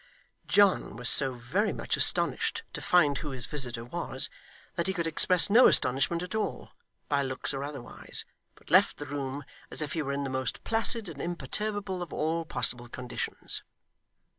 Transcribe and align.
John 0.47 0.95
was 0.95 1.11
so 1.11 1.35
very 1.35 1.71
much 1.71 1.95
astonished 1.95 2.63
to 2.73 2.81
find 2.81 3.19
who 3.19 3.29
his 3.29 3.45
visitor 3.45 3.85
was, 3.85 4.31
that 4.73 4.87
he 4.87 4.93
could 4.93 5.05
express 5.05 5.47
no 5.47 5.67
astonishment 5.67 6.23
at 6.23 6.33
all, 6.33 6.71
by 7.07 7.21
looks 7.21 7.53
or 7.53 7.63
otherwise, 7.63 8.25
but 8.55 8.71
left 8.71 8.97
the 8.97 9.05
room 9.05 9.43
as 9.69 9.79
if 9.79 9.93
he 9.93 10.01
were 10.01 10.11
in 10.13 10.23
the 10.23 10.27
most 10.31 10.63
placid 10.63 11.07
and 11.07 11.21
imperturbable 11.21 12.01
of 12.01 12.11
all 12.11 12.45
possible 12.45 12.89
conditions. 12.89 13.61